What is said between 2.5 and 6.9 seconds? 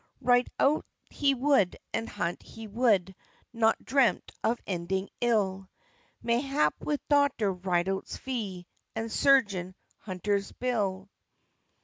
would, Nor dreamt of ending ill; Mayhap